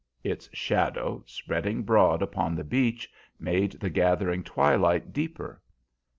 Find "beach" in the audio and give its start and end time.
2.63-3.07